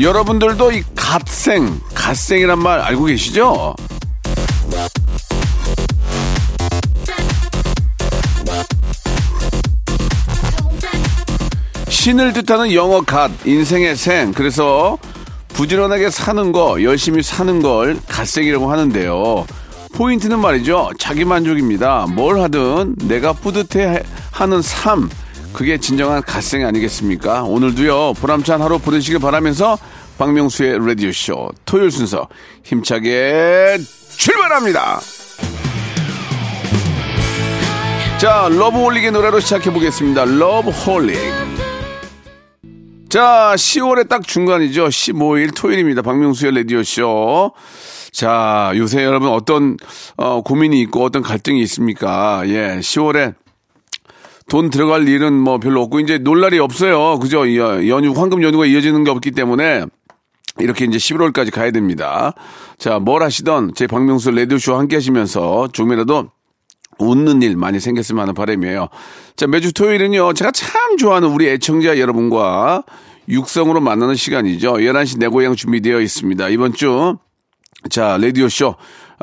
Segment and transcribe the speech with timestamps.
[0.00, 3.74] 여러분들도 이 갓생, 갓생이란 말 알고 계시죠?
[11.88, 14.32] 신을 뜻하는 영어 갓, 인생의 생.
[14.32, 14.96] 그래서
[15.48, 19.46] 부지런하게 사는 거, 열심히 사는 걸 갓생이라고 하는데요.
[19.92, 20.92] 포인트는 말이죠.
[20.98, 22.06] 자기 만족입니다.
[22.08, 25.10] 뭘 하든 내가 뿌듯해 하는 삶.
[25.52, 27.42] 그게 진정한 갓생 아니겠습니까?
[27.44, 29.78] 오늘도요, 보람찬 하루 보내시길 바라면서
[30.18, 32.28] 박명수의 라디오쇼 토요일 순서
[32.64, 33.78] 힘차게
[34.16, 35.00] 출발합니다.
[38.18, 40.26] 자, 러브 홀릭의 노래로 시작해 보겠습니다.
[40.26, 41.18] 러브 홀릭.
[43.08, 44.88] 자, 10월의 딱 중간이죠.
[44.88, 46.02] 15일 토요일입니다.
[46.02, 47.52] 박명수의 라디오쇼.
[48.12, 49.76] 자, 요새 여러분 어떤,
[50.16, 52.42] 어, 고민이 있고 어떤 갈등이 있습니까?
[52.46, 53.34] 예, 10월에
[54.50, 57.18] 돈 들어갈 일은 뭐 별로 없고, 이제 놀 날이 없어요.
[57.20, 57.56] 그죠?
[57.56, 59.86] 여- 연휴, 황금 연휴가 이어지는 게 없기 때문에
[60.58, 62.34] 이렇게 이제 11월까지 가야 됩니다.
[62.76, 66.30] 자, 뭘 하시던 제 박명수 라디오쇼 함께 하시면서 조금이라도
[66.98, 68.88] 웃는 일 많이 생겼으면 하는 바람이에요.
[69.36, 72.82] 자, 매주 토요일은요, 제가 참 좋아하는 우리 애청자 여러분과
[73.28, 74.74] 육성으로 만나는 시간이죠.
[74.74, 76.48] 11시 내 고향 준비되어 있습니다.
[76.48, 77.16] 이번 주,
[77.88, 78.74] 자, 라디오쇼, 아,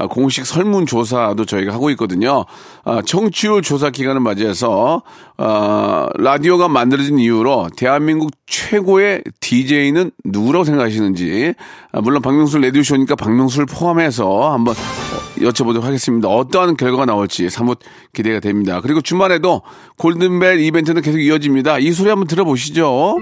[0.06, 2.46] 공식 설문조사도 저희가 하고 있거든요.
[2.86, 5.02] 아, 청취율 조사 기간을 맞이해서,
[5.38, 11.56] 아, 라디오가 만들어진 이후로 대한민국 최고의 DJ는 누구라고 생각하시는지,
[11.92, 16.28] 아, 물론 박명수 라디오쇼니까 박명수를 포함해서 한번 어, 여쭤보도록 하겠습니다.
[16.28, 17.80] 어떠한 결과가 나올지 사뭇
[18.14, 18.82] 기대가 됩니다.
[18.82, 19.64] 그리고 주말에도
[19.98, 21.80] 골든벨 이벤트는 계속 이어집니다.
[21.80, 23.18] 이 소리 한번 들어보시죠.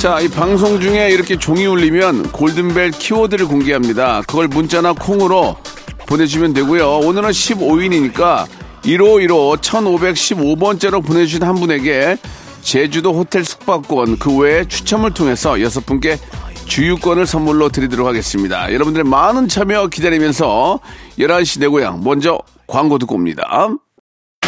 [0.00, 4.22] 자, 이 방송 중에 이렇게 종이 울리면 골든벨 키워드를 공개합니다.
[4.22, 5.58] 그걸 문자나 콩으로
[6.06, 7.00] 보내주시면 되고요.
[7.00, 8.46] 오늘은 15일이니까
[8.80, 12.16] 1515 1515번째로 보내주신 한 분에게
[12.62, 16.18] 제주도 호텔 숙박권 그 외에 추첨을 통해서 여섯 분께
[16.64, 18.72] 주유권을 선물로 드리도록 하겠습니다.
[18.72, 20.80] 여러분들의 많은 참여 기다리면서
[21.18, 23.68] 11시 내 고향 먼저 광고 듣고 옵니다.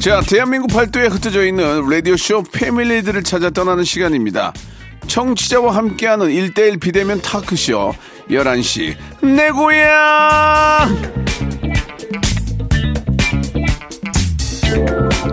[0.00, 4.54] 자, 대한민국 팔도에 흩어져 있는 라디오쇼 패밀리들을 찾아 떠나는 시간입니다.
[5.06, 7.92] 청취자와 함께하는 1대1 비대면 타크쇼
[8.30, 10.96] 11시 내 고향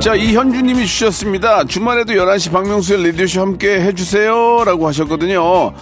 [0.01, 1.63] 자 이현주님이 주셨습니다.
[1.63, 5.73] 주말에도 11시 박명수의 라디오쇼 함께 해주세요 라고 하셨거든요.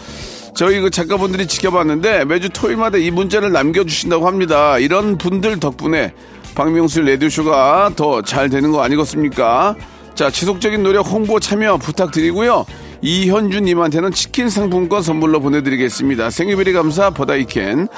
[0.56, 4.78] 저희 그 작가분들이 지켜봤는데 매주 토요일마다 이 문자를 남겨주신다고 합니다.
[4.78, 6.14] 이런 분들 덕분에
[6.56, 9.76] 박명수 라디오쇼가 더 잘 되는 거 아니겠습니까?
[10.16, 12.66] 자, 지속적인 노력 홍보 참여 부탁드리고요.
[13.02, 16.30] 이현주님한테는 치킨 상품권 선물로 보내드리겠습니다.
[16.30, 17.90] Thank you very 감사 보다이켄.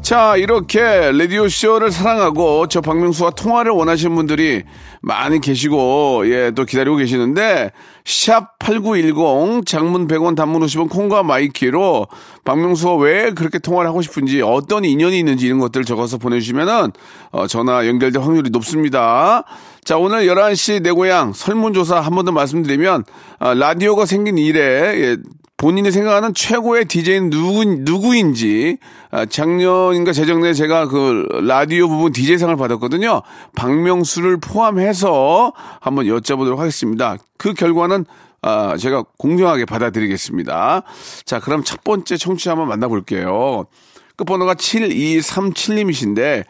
[0.00, 4.62] 자, 이렇게 라디오쇼를 사랑하고 저 박명수와 통화를 원하시는 분들이
[5.02, 7.72] 많이 계시고, 예, 또 기다리고 계시는데,
[8.06, 12.06] 샵 8910 장문 100원 단문 50원 콩과 마이케이로
[12.44, 16.92] 박명수와 왜 그렇게 통화를 하고 싶은지 어떤 인연이 있는지 이런 것들을 적어서 보내주시면은
[17.32, 19.42] 어, 전화 연결될 확률이 높습니다.
[19.84, 23.04] 자, 오늘 11시 내 고향 설문조사 한 번 더 말씀드리면
[23.40, 25.16] 아, 라디오가 생긴 이래 예,
[25.56, 28.76] 본인이 생각하는 최고의 DJ는 누구, 누구인지,
[29.10, 33.22] 아, 작년인가 재작년에 제가 그 라디오 부분 DJ상을 받았거든요.
[33.54, 37.16] 박명수를 포함해서 한번 여쭤보도록 하겠습니다.
[37.38, 38.04] 그 결과는
[38.42, 40.82] 아, 제가 공정하게 받아들이겠습니다.
[41.24, 43.66] 자, 그럼 첫 번째 청취자 한번 만나볼게요.
[44.16, 46.44] 끝번호가 7237님이신데,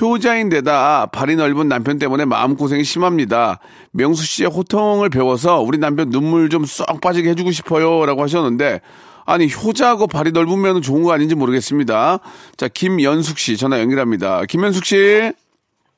[0.00, 3.60] 효자인데다 발이 넓은 남편 때문에 마음고생이 심합니다.
[3.92, 8.04] 명수 씨의 호통을 배워서 우리 남편 눈물 좀 쏙 빠지게 해주고 싶어요.
[8.04, 8.80] 라고 하셨는데,
[9.24, 12.18] 아니, 효자하고 발이 넓으면 좋은 거 아닌지 모르겠습니다.
[12.56, 14.42] 자, 김연숙 씨 전화 연결합니다.
[14.44, 14.96] 김연숙 씨.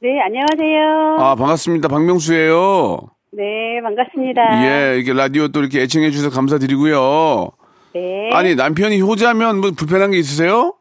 [0.01, 1.17] 네, 안녕하세요.
[1.19, 1.89] 아, 반갑습니다.
[1.89, 3.01] 박명수예요
[3.33, 4.65] 네, 반갑습니다.
[4.65, 7.51] 예, 이게 라디오 또 이렇게 애청해 주셔서 감사드리고요.
[7.95, 8.31] 네.
[8.33, 10.75] 아니, 남편이 효자면 뭐 불편한 게 있으세요?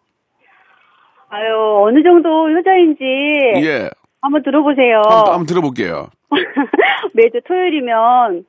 [1.29, 3.03] 아유, 어느 정도 효자인지
[3.65, 3.89] 예.
[4.21, 5.01] 한번 들어보세요.
[5.05, 6.07] 한번, 한번 들어볼게요.
[7.13, 8.45] 매주 토요일이면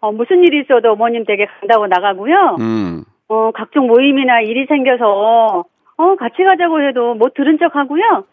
[0.00, 2.56] 어, 무슨 일이 있어도 어머님 댁에 간다고 나가고요.
[2.60, 3.04] 음.
[3.28, 5.64] 어, 각종 모임이나 일이 생겨서
[5.96, 8.24] 어, 같이 가자고 해도 못 들은 척 하고요.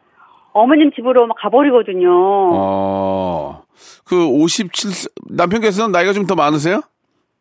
[0.53, 2.09] 어머님 집으로 막 가버리거든요.
[2.09, 3.61] 어,
[4.07, 4.69] 그 57,
[5.29, 6.81] 남편께서는 나이가 좀 더 많으세요?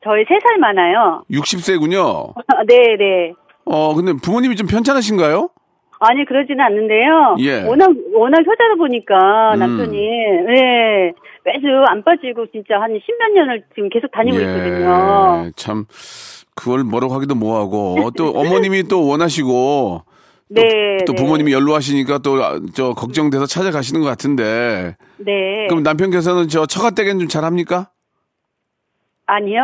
[0.04, 1.22] 저희 세살 많아요.
[1.30, 2.34] 60세군요.
[2.68, 3.32] 네, 네.
[3.64, 5.48] 어, 근데 부모님이 좀 편찮으신가요?
[6.00, 7.36] 아니 그러지는 않는데요.
[7.40, 7.62] 예.
[7.64, 9.58] 워낙 워낙 효자다 보니까 음.
[9.58, 11.12] 남편이 예
[11.44, 15.44] 매주 안 빠지고 진짜 한 십몇 년을 지금 계속 다니고 있거든요.
[15.46, 15.84] 예, 참,
[16.56, 20.02] 그걸 뭐라고 하기도 뭐하고, 또 어머님이 또 원하시고,
[20.48, 20.62] 네.
[21.06, 21.22] 또 네.
[21.22, 22.36] 부모님이 연로하시니까 또
[22.74, 25.66] 저 걱정돼서 찾아가시는 것 같은데, 네.
[25.68, 27.90] 그럼 남편께서는 저 처가댁엔 좀 잘합니까?
[29.26, 29.60] 아니요.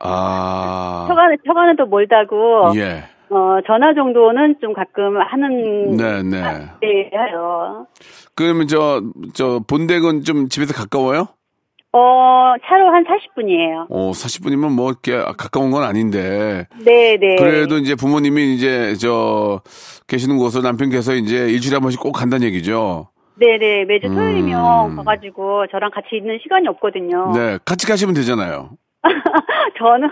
[0.00, 2.72] 아, 처가는 처가는 또 멀다고.
[2.76, 3.04] 예,
[3.34, 5.96] 어 전화 정도는 좀 가끔 하는.
[5.96, 6.40] 네, 네.
[6.80, 7.86] 네, 해요.
[8.36, 9.02] 그러면 저,
[9.34, 11.26] 저 본댁은 좀 집에서 가까워요?
[11.92, 13.86] 어 차로 한 40분이에요.
[13.88, 17.36] 어, 40분이면 뭐 이렇게 가까운 건 아닌데, 네, 네.
[17.36, 19.60] 그래도 이제 부모님이 이제 저
[20.06, 23.08] 계시는 곳으로 남편께서 이제 일주일에 한 번씩 꼭 간다는 얘기죠.
[23.36, 23.84] 네, 네.
[23.84, 24.96] 매주 토요일이면 음.
[24.96, 27.32] 가가지고 저랑 같이 있는 시간이 없거든요.
[27.34, 28.70] 네, 같이 가시면 되잖아요.
[29.78, 30.08] 저는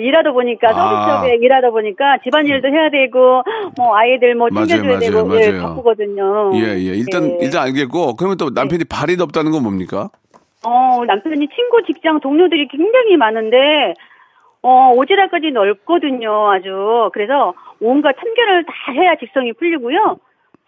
[0.00, 0.72] 일하다 보니까 아.
[0.72, 3.42] 서비스업에 일하다 보니까 집안일도 해야 되고
[3.76, 5.62] 뭐 아이들 뭐 챙겨줘야 되고 예, 맞아요.
[5.74, 6.50] 바쁘거든요.
[6.54, 6.94] 예, 예.
[6.94, 7.38] 일단, 네.
[7.42, 10.10] 일단 알겠고, 그러면 또 남편이 발이 덥다는 건 뭡니까?
[10.64, 13.94] 어 남편이 친구 직장 동료들이 굉장히 많은데
[14.62, 20.18] 어 오지랖까지 넓거든요 아주 그래서 온갖 참견을 다 해야 직성이 풀리고요.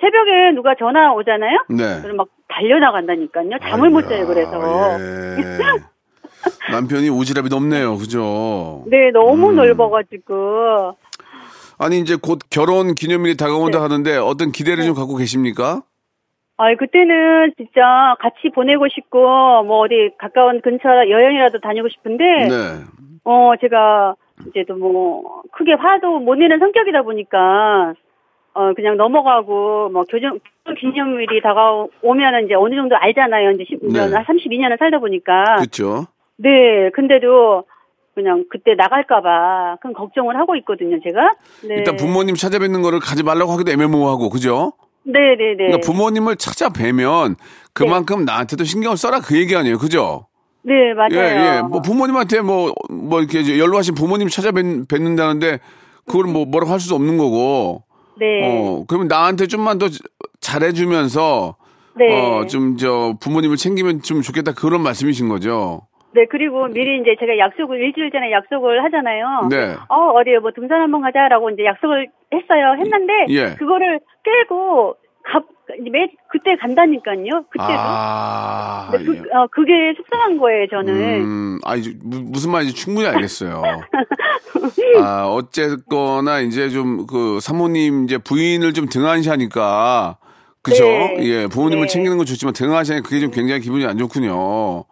[0.01, 1.59] 새벽에 누가 전화 오잖아요.
[1.69, 2.03] 네.
[2.03, 3.51] 그럼 막 달려나간다니까요.
[3.63, 4.59] 잠을 못 자요 그래서.
[4.99, 5.85] 예.
[6.71, 8.85] 남편이 오지랖이 높네요, 그죠?
[8.87, 9.57] 네 너무 음.
[9.57, 10.97] 넓어가지고
[11.79, 13.83] 아니, 이제 곧 결혼 기념일이 다가온다 네.
[13.83, 15.83] 하는데 어떤 기대를 좀 갖고 계십니까?
[16.57, 19.19] 아, 그때는 진짜 같이 보내고 싶고,
[19.65, 22.85] 뭐 어디 가까운 근처 여행이라도 다니고 싶은데, 네.
[23.25, 24.15] 어, 제가
[24.49, 27.95] 이제 또 뭐, 크게 화도 못 내는 성격이다 보니까,
[28.55, 30.39] 어, 그냥 넘어가고, 뭐, 교정,
[30.79, 33.51] 기념일이 다가오면은 이제 어느 정도 알잖아요.
[33.51, 34.15] 이제 10년, 네.
[34.15, 35.57] 한 32년을 살다 보니까.
[35.57, 36.07] 그렇죠.
[36.37, 37.65] 네, 근데도
[38.15, 41.35] 그냥 그때 나갈까봐 큰 걱정을 하고 있거든요, 제가.
[41.69, 41.77] 네.
[41.77, 44.73] 일단 부모님 찾아뵙는 거를 가지 말라고 하기도 애매모호하고, 그죠?
[45.05, 45.57] 네네네.
[45.57, 47.37] 그러니까 부모님을 찾아뵈면
[47.73, 50.27] 그만큼 나한테도 신경을 써라 그 얘기 아니에요, 그죠?
[50.63, 51.11] 네, 맞아요.
[51.13, 51.63] 예, 예.
[51.63, 55.59] 뭐 부모님한테 뭐, 뭐 이렇게 연로하신 부모님 찾아뵙는다는데
[56.07, 57.83] 그걸 뭐 뭐라고 할 수도 없는 거고.
[58.19, 58.41] 네.
[58.45, 59.89] 어, 그러면 나한테 좀만 더
[60.41, 61.57] 잘해주면서
[61.97, 62.13] 네.
[62.13, 65.83] 어, 좀 저 부모님을 챙기면 좀 좋겠다 그런 말씀이신 거죠.
[66.15, 69.49] 네, 그리고 미리 이제 제가 약속을 일주일 전에 약속을 하잖아요.
[69.51, 69.75] 네.
[69.89, 72.77] 어, 어디에 뭐 등산 한번 가자라고 이제 약속을 했어요.
[72.79, 73.55] 했는데 예.
[73.57, 75.45] 그거를 깨고 갑
[75.91, 77.45] 매, 그때 간다니까요.
[77.51, 77.65] 그때도.
[77.73, 79.21] 아, 그, 예.
[79.35, 80.95] 어, 그게 속상한 거예요, 저는.
[80.95, 83.63] 음, 아, 이제 무- 무슨 말인지 충분히 알겠어요.
[85.03, 90.17] 아, 어쨌거나 이제 좀 그 사모님 이제 부인을 좀 등한시하니까
[90.63, 90.85] 그죠?
[90.85, 91.17] 네.
[91.21, 91.93] 예, 부모님을 네.
[91.93, 94.85] 챙기는 건 좋지만 등한시하니까 그게 좀 굉장히 기분이 안 좋군요.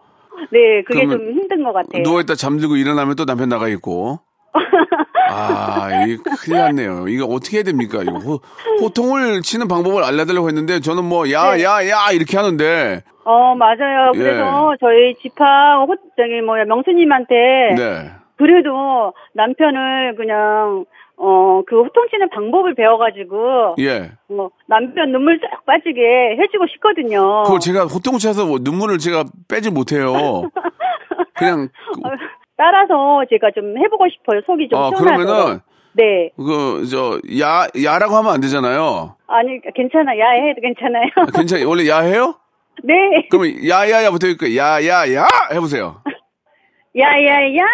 [0.50, 2.02] 네, 그게 좀 힘든 것 같아요.
[2.02, 4.20] 누워있다 잠들고 일어나면 또 남편 나가 있고.
[5.30, 7.08] 아, 이게 큰일 났네요.
[7.08, 8.02] 이거 어떻게 해야 됩니까?
[8.02, 8.40] 이거 호,
[8.82, 11.64] 호통을 치는 방법을 알려달라고 했는데 저는 뭐, 야, 네.
[11.64, 13.02] 야, 야, 이렇게 하는데.
[13.24, 14.12] 어, 맞아요.
[14.12, 17.34] 그래서 저희 집합, 호, 저기, 뭐야, 명수님한테.
[17.76, 18.10] 네.
[18.36, 20.84] 그래도 남편을 그냥,
[21.18, 23.74] 어, 그 호통치는 방법을 배워가지고.
[23.80, 24.10] 예.
[24.28, 27.42] 뭐 남편 눈물 쫙 빠지게 해주고 싶거든요.
[27.44, 30.12] 그걸 제가 호통을 쳐서 뭐 눈물을 제가 빼지 못해요.
[31.34, 32.10] 그냥, 그-
[32.56, 34.40] 따라서 제가 좀 해보고 싶어요.
[34.46, 34.90] 속이 좀 아.
[34.90, 35.60] 그러면은,
[35.94, 36.30] 네.
[36.36, 39.16] 그, 저, 야, 야라고 하면 안 되잖아요.
[39.26, 40.16] 아니 괜찮아.
[40.18, 41.06] 야 해도 괜찮아요.
[41.34, 41.68] 괜찮아요.
[41.68, 42.34] 원래 야해요?
[42.84, 43.26] 네.
[43.30, 45.26] 그러면 야야야부터 있고, 야야야!
[45.52, 46.02] 해보세요.
[46.98, 47.64] 야야야.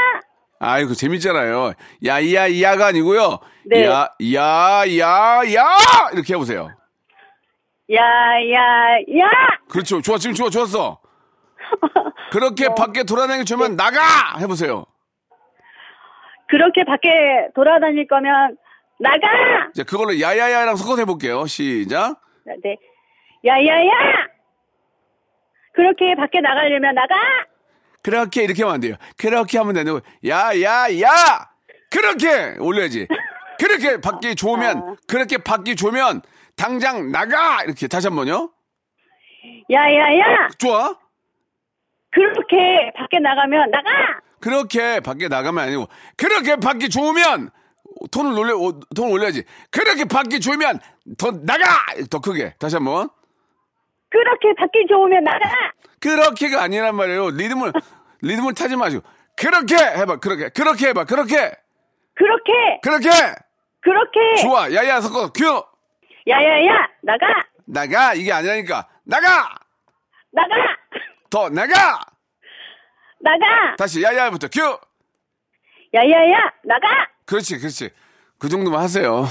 [0.60, 1.72] 아이고, 재밌잖아요.
[2.04, 3.38] 야야야가 아니고요.
[3.66, 3.84] 네.
[3.86, 5.76] 야, 야, 야, 야!
[6.12, 6.70] 이렇게 해보세요.
[7.90, 9.26] 야야야.
[9.68, 10.00] 그렇죠.
[10.02, 11.00] 좋아, 지금 좋아, 좋았어.
[12.32, 14.38] 그렇게 밖에 돌아다니기 좋으면 나가!
[14.38, 14.84] 해보세요.
[16.48, 17.08] 그렇게 밖에
[17.54, 18.56] 돌아다닐 거면
[18.98, 19.70] 나가.
[19.74, 21.46] 자, 그걸로 야야야랑 섞어서 해볼게요.
[21.46, 22.20] 시작.
[22.62, 22.76] 네.
[23.44, 23.92] 야야야.
[25.74, 27.14] 그렇게 밖에 나가려면 나가.
[28.02, 28.94] 그렇게 이렇게 하면 안 돼요.
[29.16, 30.00] 그렇게 하면 되는 거.
[30.28, 31.50] 야, 야, 야!
[31.90, 33.06] 그렇게 올려야지.
[33.58, 36.22] 그렇게 받기 좋으면, 그렇게 받기 좋으면,
[36.56, 37.62] 당장 나가!
[37.64, 38.50] 이렇게 다시 한 번요.
[39.70, 40.96] 야 야 야 좋아?
[42.10, 43.90] 그렇게 밖에 나가면 나가
[44.40, 47.50] 그렇게 밖에 나가면 아니고 그렇게 밖이 좋으면
[48.10, 49.44] 톤을 올려 어, 톤을 올려야지.
[49.70, 50.80] 그렇게 밖이 좋으면
[51.18, 51.64] 더 나가
[52.10, 53.08] 더 크게 다시 한 번.
[54.10, 55.38] 그렇게 밖이 좋으면 나가
[56.00, 57.30] 그렇게가 아니란 말이에요.
[57.30, 57.72] 리듬을
[58.22, 59.02] 리듬을 타지 마시고
[59.36, 60.16] 그렇게 해봐.
[60.16, 61.04] 그렇게 그렇게 해봐.
[61.04, 61.52] 그렇게.
[62.14, 62.52] 그렇게.
[62.82, 63.08] 그렇게.
[63.80, 64.34] 그렇게.
[64.42, 64.72] 좋아.
[64.72, 65.44] 야야 섞어 큐.
[66.28, 67.26] 야야야 나가.
[67.66, 68.88] 나가 이게 아니라니까.
[69.04, 69.54] 나가!
[70.30, 70.54] 나가.
[71.30, 72.00] 더 나가!
[73.20, 73.76] 나가.
[73.76, 74.60] 다시 야야부터 큐.
[75.94, 77.08] 야야야 나가.
[77.26, 77.90] 그렇지 그렇지.
[78.38, 79.26] 그 정도만 하세요.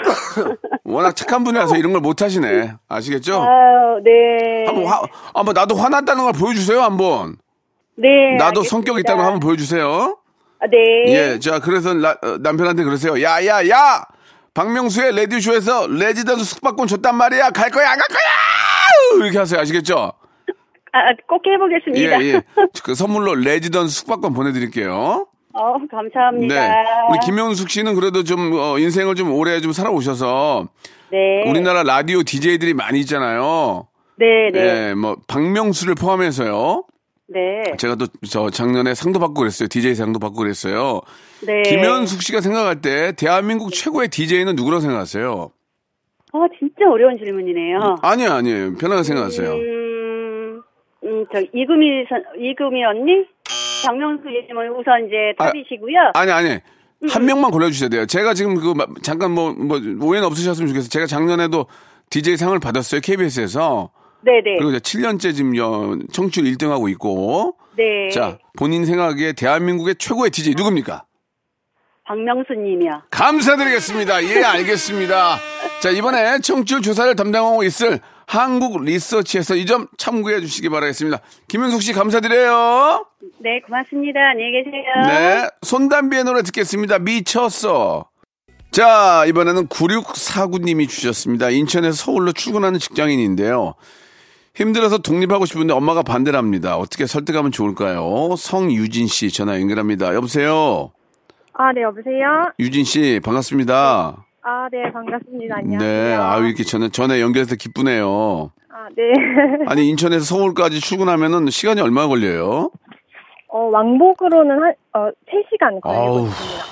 [0.84, 2.74] 워낙 착한 분이라서 이런 걸 못 하시네.
[2.88, 3.42] 아시겠죠?
[3.42, 5.02] 아유 네 한번 화,
[5.34, 7.36] 한번 나도 화났다는 걸 보여주세요, 한번.
[7.96, 8.08] 네
[8.38, 8.70] 나도 알겠습니다.
[8.70, 10.18] 성격 있다는 걸 한번 보여주세요.
[10.60, 13.20] 아, 네 예, 자, 그래서 나- 어, 남편한테 그러세요.
[13.22, 14.04] 야, 야, 야!
[14.54, 17.50] 박명수의 라디오쇼에서 레지던스 숙박권 줬단 말이야.
[17.50, 19.24] 갈 거야, 안 갈 거야!
[19.24, 19.60] 이렇게 하세요.
[19.60, 20.12] 아시겠죠?
[20.92, 22.22] 아, 꼭 해보겠습니다.
[22.22, 22.42] 예, 예.
[22.84, 25.26] 그 선물로 레지던스 숙박권 보내드릴게요.
[25.54, 26.54] 어, 감사합니다.
[26.54, 26.74] 네.
[27.10, 30.68] 우리 김현숙 씨는 그래도 좀, 어, 인생을 좀 오래 좀 살아오셔서
[31.10, 31.48] 네.
[31.48, 33.86] 우리나라 라디오 DJ들이 많이 있잖아요.
[34.16, 34.60] 네, 네.
[34.90, 36.84] 예, 뭐, 박명수를 포함해서요.
[37.28, 37.62] 네.
[37.78, 39.68] 제가 또 저 작년에 상도 받고 그랬어요.
[39.68, 41.00] DJ 상도 받고 그랬어요.
[41.46, 41.62] 네.
[41.62, 45.50] 김현숙 씨가 생각할 때 대한민국 최고의 DJ는 누구라고 생각하세요?
[46.34, 47.96] 어, 진짜 어려운 질문이네요.
[48.02, 48.74] 아니요, 아니에요.
[48.76, 49.50] 편하게 생각하세요.
[49.52, 50.62] 음,
[51.04, 53.26] 음, 저, 이금희, 선, 이금희 언니?
[53.86, 56.12] 박명수 예님은 우선 이제 아, 탑이시고요.
[56.14, 56.58] 아 니, 아니.
[57.10, 58.06] 한 명만 골라주셔야 돼요.
[58.06, 60.88] 제가 지금 그, 마- 잠깐 뭐, 뭐, 오해는 없으셨으면 좋겠어요.
[60.88, 61.66] 제가 작년에도
[62.10, 63.00] DJ 상을 받았어요.
[63.00, 63.90] KBS에서.
[64.24, 64.58] 네네.
[64.58, 67.56] 그리고 이제 7년째 지금 여- 청취율 1등하고 있고.
[67.76, 68.08] 네.
[68.10, 71.04] 자, 본인 생각에 대한민국의 최고의 DJ 누굽니까?
[72.04, 73.02] 박명수 님이요.
[73.10, 74.22] 감사드리겠습니다.
[74.24, 75.38] 예, 알겠습니다.
[75.80, 77.98] 자, 이번에 청취율 조사를 담당하고 있을
[78.32, 81.18] 한국 리서치에서 이 점 참고해 주시기 바라겠습니다.
[81.48, 83.04] 김현숙 씨 감사드려요.
[83.40, 84.20] 네, 고맙습니다.
[84.30, 84.82] 안녕히 계세요.
[85.06, 85.48] 네.
[85.62, 86.98] 손담비의 노래 듣겠습니다.
[86.98, 88.06] 미쳤어.
[88.70, 91.50] 자, 이번에는 9649님이 주셨습니다.
[91.50, 93.74] 인천에서 서울로 출근하는 직장인인데요.
[94.54, 96.78] 힘들어서 독립하고 싶은데 엄마가 반대를 합니다.
[96.78, 98.34] 어떻게 설득하면 좋을까요?
[98.38, 100.14] 성유진 씨 전화 연결합니다.
[100.14, 100.92] 여보세요?
[101.52, 102.50] 아, 네, 여보세요?
[102.58, 104.24] 유진 씨, 반갑습니다.
[104.44, 105.56] 아, 네, 반갑습니다.
[105.58, 105.92] 안녕하세요.
[105.92, 108.50] 네, 아유, 이렇게 전에, 전에 연결해서 기쁘네요.
[108.70, 109.12] 아, 네.
[109.70, 112.70] 아니, 인천에서 서울까지 출근하면은 시간이 얼마 걸려요?
[113.48, 116.64] 어, 왕복으로는 한, 어, 3시간 걸리고 아우, 있습니다.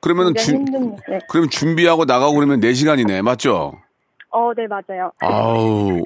[0.00, 1.02] 그러면은 주, 힘듭니다.
[1.08, 1.18] 네.
[1.28, 3.20] 그러면 준비하고 나가고 그러면 4시간이네.
[3.22, 3.74] 맞죠?
[4.30, 5.10] 어, 네, 맞아요.
[5.20, 6.00] 아우,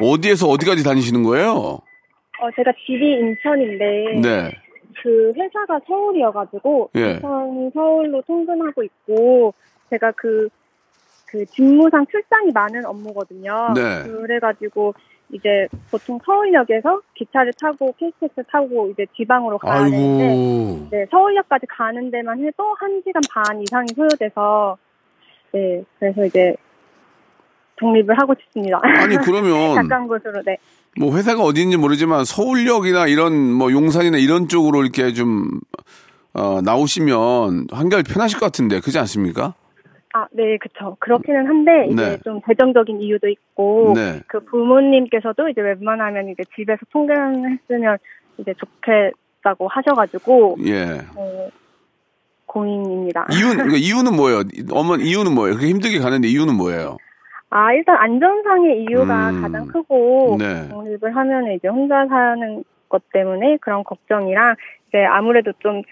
[0.00, 1.52] 어디에서 어디까지 다니시는 거예요?
[1.52, 4.50] 어, 제가 집이 인천인데, 네.
[5.02, 7.10] 그 회사가 서울이어가지고, 예.
[7.14, 9.52] 인천, 서울로 통근하고 있고,
[9.90, 10.48] 제가 그,
[11.26, 13.72] 그 직무상 출장이 많은 업무거든요.
[13.74, 14.04] 네.
[14.04, 14.94] 그래가지고,
[15.32, 20.88] 이제 보통 서울역에서 기차를 타고 KTX 타고 이제 지방으로 가야 되는데, 아이고.
[20.90, 24.76] 네, 서울역까지 가는 데만 해도 1시간 반 이상이 소요돼서,
[25.52, 26.54] 네, 그래서 이제
[27.76, 28.80] 독립을 하고 싶습니다.
[28.82, 30.56] 아니, 그러면 가까운 곳으로, 네.
[30.98, 35.60] 뭐 회사가 어디인지 모르지만 서울역이나 이런 뭐 용산이나 이런 쪽으로 이렇게 좀,
[36.34, 39.54] 어, 나오시면 한결 편하실 것 같은데, 그렇지 않습니까?
[40.12, 40.96] 아, 네, 그쵸.
[40.98, 42.18] 그렇기는 한데, 이제 네.
[42.24, 44.20] 좀 재정적인 이유도 있고, 네.
[44.26, 47.98] 그 부모님께서도 이제 웬만하면 이제 집에서 통근했으면
[48.38, 50.98] 이제 좋겠다고 하셔가지고, 예.
[51.14, 51.48] 어,
[52.46, 53.28] 고민입니다.
[53.30, 54.42] 이유는, 그러니까 이유는 뭐예요?
[54.72, 55.54] 어머니, 이유는 뭐예요?
[55.54, 56.96] 그렇게 힘들게 가는데 이유는 뭐예요?
[57.50, 60.68] 아, 일단 안전상의 이유가 음, 가장 크고, 네.
[60.70, 64.56] 독립을 하면 이제 혼자 사는 것 때문에 그런 걱정이랑,
[64.88, 65.82] 이제 아무래도 좀,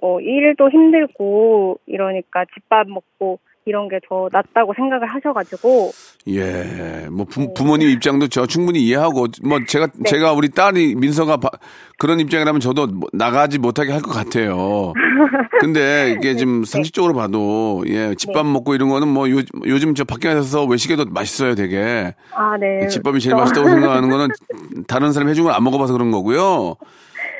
[0.00, 5.92] 어, 일도 힘들고, 이러니까 집밥 먹고, 이런 게 더 낫다고 생각을 하셔가지고,
[6.28, 10.08] 예, 뭐 부, 부모님 입장도 저 충분히 이해하고 뭐 제가 네.
[10.10, 11.50] 제가 우리 딸이 민서가 바-
[11.98, 14.92] 그런 입장이라면 저도 뭐 나가지 못하게 할 것 같아요.
[15.60, 18.52] 근데 이게 지금 상식적으로 봐도 예 집밥 네.
[18.52, 22.86] 먹고 이런 거는 뭐 요, 요즘 저 밖에 나가서 외식해도 맛있어요 되게 아, 네.
[22.88, 24.28] 집밥이 제일 또- 맛있다고 생각하는 거는
[24.86, 26.76] 다른 사람이 해준 걸 안 먹어봐서 그런 거고요.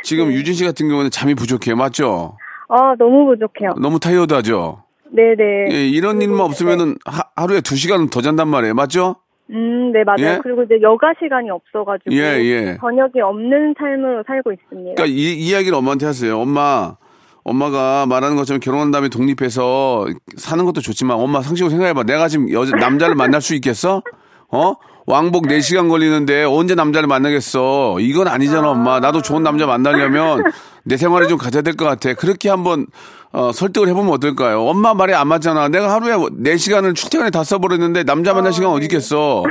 [0.03, 2.37] 지금 유진 씨 같은 경우는 잠이 부족해요, 맞죠?
[2.69, 3.71] 아, 너무 부족해요.
[3.81, 4.83] 너무 타이어드하죠.
[5.13, 5.69] 네네.
[5.71, 9.17] 예, 이런 일만 없으면은 하, 하루에 두 시간 더 잔단 말이에요, 맞죠?
[9.51, 10.35] 음, 네, 맞아요.
[10.35, 10.41] 예?
[10.43, 12.15] 그리고 이제 여가 시간이 없어가지고.
[12.15, 12.77] 예, 예.
[12.81, 14.95] 저녁이 없는 삶으로 살고 있습니다.
[14.95, 16.39] 그러니까 이, 이 이야기를 엄마한테 하세요.
[16.39, 16.97] 엄마,
[17.45, 22.03] 엄마가 말하는 것처럼 결혼한 다음에 독립해서 사는 것도 좋지만 엄마 상식으로 생각해봐.
[22.03, 24.03] 내가 지금 여자, 남자를 만날 수 있겠어?
[24.51, 24.75] 어?
[25.13, 27.97] 왕복 4시간 걸리는데 언제 남자를 만나겠어?
[27.99, 29.01] 이건 아니잖아, 엄마.
[29.01, 30.43] 나도 좋은 남자 만나려면
[30.85, 32.13] 내 생활을 좀 가져야 될 것 같아.
[32.13, 32.87] 그렇게 한번
[33.33, 34.61] 어, 설득을 해보면 어떨까요?
[34.67, 35.69] 엄마 말이 안 맞잖아.
[35.69, 39.45] 내가 하루에 4시간을 출퇴근에 다 써버렸는데 남자 만날 시간 어디 있겠어?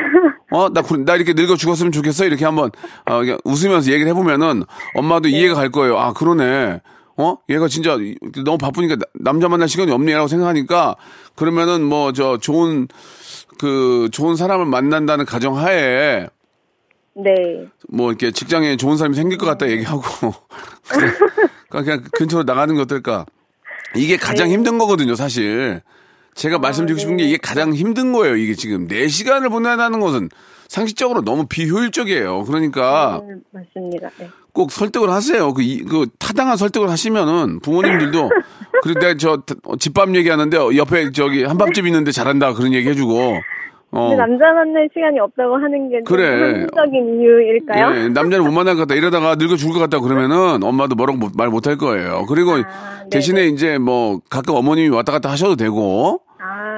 [0.52, 2.26] 어, 나, 굴- 나 이렇게 늙어 죽었으면 좋겠어?
[2.26, 2.70] 이렇게 한번,
[3.10, 5.98] 어, 웃으면서 얘기를 해보면은 엄마도 이해가 갈 거예요.
[5.98, 6.82] 아, 그러네.
[7.20, 7.36] 어?
[7.50, 7.98] 얘가 진짜
[8.46, 10.96] 너무 바쁘니까 나- 남자 만날 시간이 없네라고 생각하니까
[11.36, 12.88] 그러면은 뭐 저 좋은
[13.60, 16.28] 그 좋은 사람을 만난다는 가정 하에
[17.16, 17.68] 네.
[17.90, 20.02] 뭐 이렇게 직장에 좋은 사람이 생길 것 같다 얘기하고.
[21.70, 23.26] 그러니까 그냥 근처로 나가는 게 어떨까?
[23.96, 25.82] 이게 가장 힘든 거거든요, 사실.
[26.36, 28.36] 제가 말씀드리고 싶은 게 이게 가장 힘든 거예요.
[28.36, 30.30] 이게 지금 4시간을 보내다는 것은
[30.68, 32.44] 상식적으로 너무 비효율적이에요.
[32.44, 34.10] 그러니까 음, 맞습니다.
[34.20, 34.30] 네.
[34.54, 35.54] 꼭 설득을 하세요.
[35.54, 38.30] 그, 이, 그 타당한 설득을 하시면은 부모님들도
[38.84, 39.42] 그리고 내가 저
[39.80, 43.40] 집밥 얘기하는데 옆에 저기 한밥집 있는데 잘한다 그런 얘기 해주고
[43.92, 44.14] 어.
[44.16, 46.28] 남자 만날 시간이 없다고 하는 게 그래.
[46.28, 47.96] 현실적인 이유일까요?
[47.96, 48.96] 예, 남자는 못 만날 것 같다.
[48.96, 52.26] 이러다가 늙어 죽을 것 같다 그러면은 엄마도 뭐라고 못- 말못 할 거예요.
[52.28, 53.06] 그리고 아.
[53.10, 56.27] 대신에 이제 뭐 가끔 어머님이 왔다 갔다 하셔도 되고 아,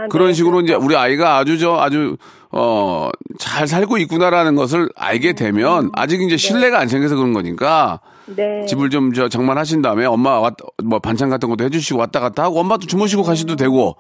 [0.10, 0.86] 그런 네, 식으로 이제 그렇죠.
[0.86, 2.18] 우리 아이가 아주 저 아주
[2.52, 8.66] 어 잘 살고 있구나라는 것을 알게 되면 아직 이제 신뢰가 안 생겨서 그런 거니까 네.
[8.68, 12.60] 집을 좀 저 장만하신 다음에 엄마 왔, 뭐 반찬 같은 것도 해주시고 왔다 갔다 하고
[12.60, 13.96] 엄마도 주무시고 가셔도 되고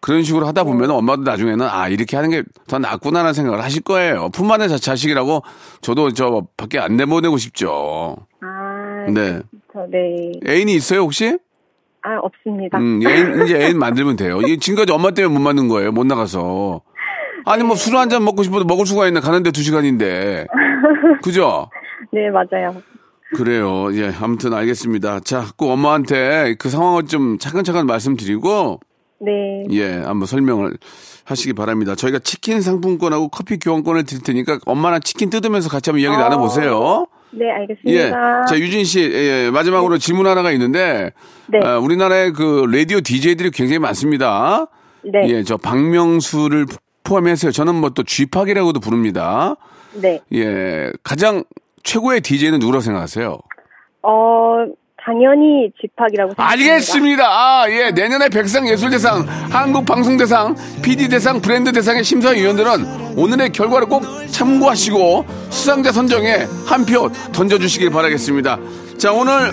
[0.00, 4.28] 그런 식으로 하다 보면 엄마도 나중에는 아 이렇게 하는 게 더 낫구나라는 생각을 하실 거예요.
[4.30, 5.42] 품 안의 자- 자식이라고
[5.80, 8.16] 저도 저 밖에 안 내보내고 싶죠.
[8.40, 9.40] 아, 네.
[9.72, 10.32] 저, 네.
[10.48, 11.38] 애인이 있어요 혹시?
[12.02, 12.78] 아, 없습니다.
[12.78, 14.40] 음, 애인, 이제 애인 만들면 돼요.
[14.42, 15.92] 이게 지금까지 엄마 때문에 못 만든 거예요.
[15.92, 16.82] 못 나가서.
[17.44, 20.46] 아니 뭐 술 한 잔 먹고 싶어도 먹을 수가 있나 가는데 두 시간인데.
[21.22, 21.68] 그죠?
[22.12, 22.82] 네, 맞아요.
[23.34, 23.88] 그래요.
[23.94, 25.20] 예, 아무튼 알겠습니다.
[25.20, 28.78] 자, 꼭 엄마한테 그 상황을 좀 차근차근 말씀드리고,
[29.20, 29.64] 네.
[29.70, 30.76] 예, 한번 설명을
[31.24, 31.94] 하시기 바랍니다.
[31.94, 36.18] 저희가 치킨 상품권하고 커피 교환권을 드릴 테니까 엄마랑 치킨 뜯으면서 같이 한번 이야기 어.
[36.18, 37.06] 나눠보세요.
[37.32, 37.50] 네, 예.
[37.50, 38.44] 알겠습니다.
[38.46, 41.12] 자, 유진 씨, 예, 마지막으로 질문 하나가 있는데,
[41.48, 41.58] 네.
[41.62, 44.66] 아, 우리나라에 그 라디오 DJ들이 굉장히 많습니다.
[45.02, 45.28] 네.
[45.28, 46.66] 예, 저 박명수를
[47.04, 47.50] 포함해서요.
[47.52, 49.56] 저는 뭐 또 쥐팍이라고도 부릅니다.
[49.94, 50.20] 네.
[50.34, 51.44] 예, 가장
[51.82, 53.38] 최고의 DJ는 누구라고 생각하세요?
[54.02, 54.64] 어,
[55.04, 56.44] 당연히 집합이라고 생각합니다.
[56.70, 57.24] 알겠습니다.
[57.26, 57.90] 아, 예.
[57.90, 67.10] 내년에 백상 예술대상, 한국방송대상, PD대상, 브랜드대상의 심사위원들은 오늘의 결과를 꼭 참고하시고 수상자 선정에 한 표
[67.32, 68.58] 던져주시길 바라겠습니다.
[68.98, 69.52] 자, 오늘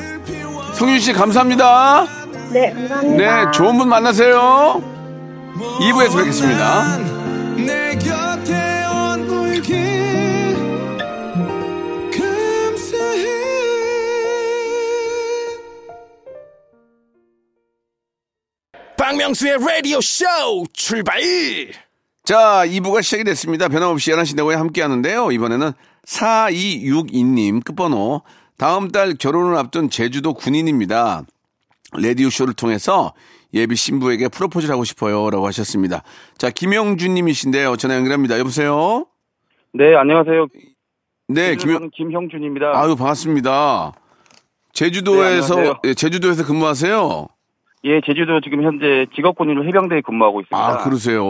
[0.73, 2.05] 성윤 씨 감사합니다.
[2.51, 3.45] 네, 감사합니다.
[3.45, 4.81] 네, 좋은 분 만나세요.
[5.81, 6.97] 2부에서 뵙겠습니다.
[19.09, 20.23] 박명수의 라디오 쇼
[20.71, 21.19] 출발
[22.23, 23.67] 자, 2부가 시작이 됐습니다.
[23.67, 25.31] 변함없이 11시 내고에 함께 하는데요.
[25.31, 25.71] 이번에는
[26.05, 28.21] 4262님 끝번호.
[28.59, 31.23] 다음 달 결혼을 앞둔 제주도 군인입니다.
[31.97, 33.15] 레디오 쇼를 통해서
[33.55, 35.31] 예비 신부에게 프로포즈를 하고 싶어요.
[35.31, 36.03] 라고 하셨습니다.
[36.37, 37.77] 자, 김영준 님이신데요.
[37.77, 38.37] 전화 연결합니다.
[38.37, 39.07] 여보세요?
[39.73, 40.45] 네, 안녕하세요.
[41.29, 42.73] 네, 김영, 저는 김형준입니다.
[42.75, 43.91] 아유, 반갑습니다.
[44.71, 45.79] 제주도에서, 네, 안녕하세요.
[45.85, 47.27] 예, 제주도에서 근무하세요?
[47.85, 50.57] 예, 제주도 지금 현재 직업군인으로 해병대에 근무하고 있습니다.
[50.57, 51.23] 아, 그러세요.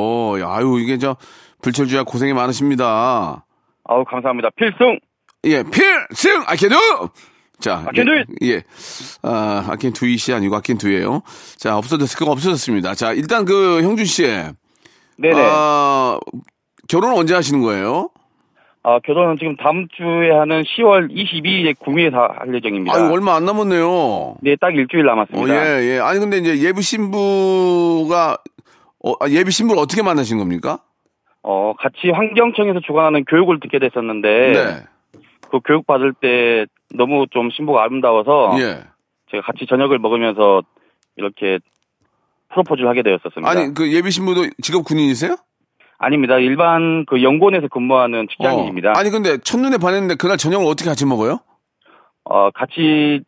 [0.46, 1.16] 아유, 이게 저,
[1.62, 3.46] 불철주야 고생이 많으십니다.
[3.84, 4.50] 아우, 감사합니다.
[4.56, 5.00] 필승!
[5.46, 6.44] 예, 필승!
[6.48, 6.76] 아켄두!
[7.60, 7.86] 자.
[7.96, 8.26] It!
[8.42, 8.48] 예.
[8.48, 8.64] 예.
[9.22, 11.22] 아, 아켄 두이 씨 아니고 아켄 두예요
[11.58, 12.96] 자, 없어졌을 그거 없어졌습니다.
[12.96, 14.24] 자, 일단 그 형준 씨.
[15.18, 15.36] 네네.
[15.36, 16.20] 아, 아,
[16.88, 18.10] 결혼은 언제 하시는 거예요?
[19.06, 22.96] 결혼은 지금 다음 주에 하는 10월 22일에 구미에 다 할 예정입니다.
[22.96, 24.38] 아유, 얼마 안 남았네요.
[24.42, 25.54] 네, 딱 일주일 어, 남았습니다.
[25.54, 26.00] 예, 예.
[26.00, 28.38] 아니, 근데 이제 예비 신부가,
[29.04, 30.80] 어, 아, 예비 신부를 어떻게 만나신 겁니까?
[31.44, 35.20] 어, 같이 환경청에서 주관하는 교육을 듣게 됐었는데, 네.
[35.52, 36.66] 그 교육 받을 때
[36.96, 38.84] 너무 좀 신부가 아름다워서, 예.
[39.32, 40.62] 제가 같이 저녁을 먹으면서
[41.18, 41.60] 이렇게
[42.52, 43.48] 프로포즈를 하게 되었었습니다.
[43.50, 45.36] 아니, 그 예비 신부도 직업 군인이세요?
[46.00, 46.38] 아닙니다.
[46.38, 48.92] 일반 그 연구원에서 근무하는 직장인입니다.
[48.92, 48.94] 어.
[48.96, 51.40] 아니, 근데 첫눈에 반했는데 그날 저녁을 어떻게 같이 먹어요?
[52.24, 53.22] 어, 같이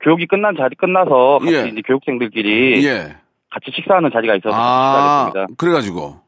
[0.00, 1.68] 교육이 끝난 자리 끝나서 같이 예.
[1.68, 3.16] 이제 교육생들끼리 예.
[3.50, 5.54] 같이 식사하는 자리가 있어서 아, 식사했습니다.
[5.58, 6.20] 그래가지고.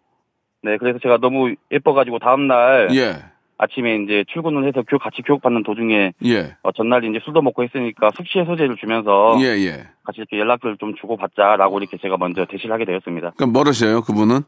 [0.62, 3.16] 네, 그래서 제가 너무 예뻐가지고 다음 날 예.
[3.56, 6.56] 아침에 이제 출근을 해서 교육 같이 교육받는 도중에 예.
[6.62, 9.84] 어, 전날 이제 술도 먹고 했으니까 숙취 해소제를 주면서 예, 예.
[10.04, 13.32] 같이 이렇게 연락을 좀 주고 받자라고 이렇게 제가 먼저 대시를 하게 되었습니다.
[13.36, 14.40] 그럼 멀으셔요, 그분은?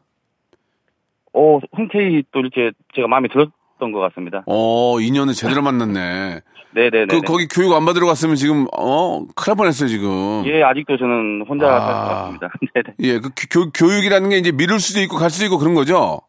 [1.37, 4.43] 오, 흔쾌히 또 이렇게 제가 마음에 들었던 것 같습니다.
[4.47, 6.39] 어, 인연을 제대로 만났네.
[6.73, 7.05] 네네네.
[7.09, 10.43] 그, 거기 교육 안 받으러 갔으면 지금, 어, 큰일 날 뻔 했어요, 지금.
[10.45, 11.79] 예, 아직도 저는 혼자 아.
[11.79, 12.49] 살것 같습니다.
[12.73, 12.95] 네네.
[13.01, 16.21] 예, 그 교, 교육이라는 게 이제 미룰 수도 있고 갈 수도 있고 그런 거죠?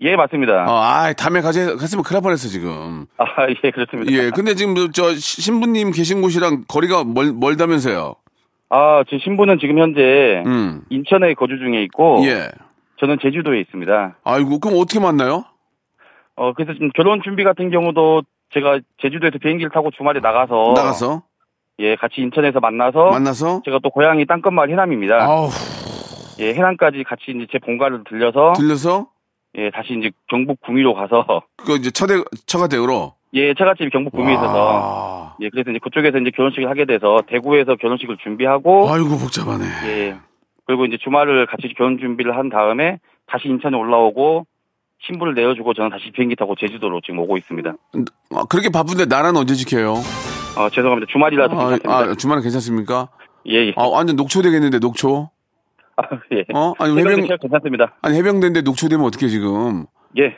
[0.00, 0.64] 예, 맞습니다.
[0.68, 3.06] 어, 아, 다음에 가지, 갔으면 큰일 날 뻔 했어, 지금.
[3.16, 3.24] 아,
[3.64, 4.12] 예, 그렇습니다.
[4.12, 8.14] 예, 근데 지금 저- 저 시- 신부님 계신 곳이랑 거리가 멀, 멀다면서요?
[8.70, 10.82] 아, 제 신부는 지금 현재 음.
[10.90, 12.48] 인천에 거주 중에 있고 예.
[13.04, 14.16] 저는 제주도에 있습니다.
[14.24, 15.44] 아이고, 그럼 어떻게 만나요?
[16.36, 18.22] 어, 그래서 지금 결혼 준비 같은 경우도
[18.54, 21.22] 제가 제주도에서 비행기를 타고 주말에 나가서 나가서
[21.80, 25.22] 예, 같이 인천에서 만나서 만나서 제가 또 고향이 땅끝마을 해남입니다.
[25.22, 25.50] 아우
[26.40, 29.08] 예, 해남까지 같이 이제 제 본가를 들려서 들려서
[29.56, 32.14] 예, 다시 이제 경북 구미로 가서 그 이제 처대
[32.46, 35.36] 처가댁으로 예, 처갓집이 경북 구미에 있어서 와.
[35.40, 39.64] 예, 그래서 이제 그쪽에서 이제 결혼식을 하게 돼서 대구에서 결혼식을 준비하고 아이고 복잡하네.
[39.88, 40.16] 예.
[40.66, 44.46] 그리고 이제 주말을 같이 결혼 준비를 한 다음에 다시 인천에 올라오고
[45.06, 47.74] 신부를 내어주고 저는 다시 비행기 타고 제주도로 지금 오고 있습니다.
[48.34, 49.92] 아, 그렇게 바쁜데 나라는 언제 지켜요?
[50.56, 51.10] 어, 죄송합니다.
[51.10, 52.12] 주말이라서 아, 괜찮습니다.
[52.12, 53.08] 아 주말은 괜찮습니까?
[53.48, 53.72] 예, 예.
[53.76, 55.30] 아 완전 녹초 되겠는데 녹초?
[55.96, 56.44] 아, 예.
[56.54, 56.72] 어?
[56.78, 57.26] 아니 해병...
[57.40, 57.94] 괜찮습니다.
[58.00, 59.84] 아니 해병대인데 녹초되면 어떻게 지금?
[60.16, 60.24] 예.
[60.24, 60.32] 예,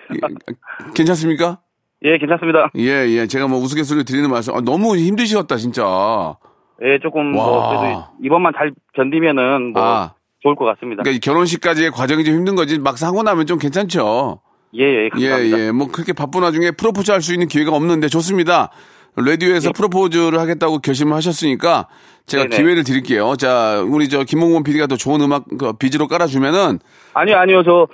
[0.95, 1.61] 괜찮습니까?
[2.03, 2.71] 예, 괜찮습니다.
[2.77, 3.27] 예, 예.
[3.27, 4.55] 제가 뭐 우스갯소리 드리는 말씀.
[4.55, 6.37] 아, 너무 힘드시겠다, 진짜.
[6.83, 7.69] 예, 조금 뭐 와.
[7.81, 10.15] 그래도 이번만 잘 견디면은 뭐 아.
[10.43, 11.03] 좋을 것 같습니다.
[11.03, 12.79] 그러니까 이 결혼식까지의 과정이 좀 힘든 거지.
[12.79, 14.41] 막상 하고 나면 좀 괜찮죠.
[14.75, 15.59] 예, 예, 예, 감사합니다.
[15.59, 15.73] 예.
[15.73, 18.71] 뭐 그렇게 바쁜 와중에 프로포즈 할 수 있는 기회가 없는데 좋습니다.
[19.17, 19.73] 라디오에서 예.
[19.73, 21.89] 프로포즈를 하겠다고 결심을 하셨으니까
[22.27, 22.57] 제가 네네.
[22.57, 23.35] 기회를 드릴게요.
[23.37, 26.81] 자, 우리 저 김홍곤 PD가 더 좋은 음악 그 비지로 깔아주면은
[27.15, 27.63] 아니요, 아니요.
[27.63, 27.89] 저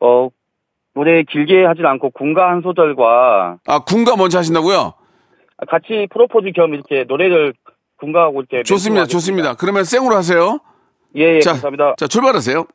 [0.00, 0.28] 어,
[0.94, 4.92] 노래 길게 하진 않고 군가 한 소절과 아 군가 먼저 하신다고요?
[5.68, 7.54] 같이 프로포즈 겸 이렇게 노래를
[7.98, 9.06] 군가하고 이렇게 좋습니다.
[9.06, 9.54] 좋습니다.
[9.54, 10.60] 그러면 생으로 하세요.
[11.16, 11.94] 예, 예, 자, 감사합니다.
[11.96, 12.66] 자 출발하세요.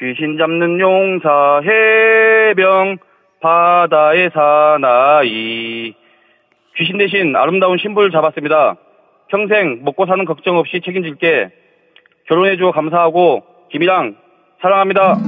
[0.00, 2.98] 귀신 잡는 용사 해병
[3.40, 5.94] 바다의 사나이
[6.76, 8.76] 귀신 대신 아름다운 신부를 잡았습니다.
[9.28, 11.50] 평생 먹고 사는 걱정 없이 책임질게.
[12.28, 14.16] 결혼해주고 감사하고 김이랑
[14.62, 15.18] 사랑합니다.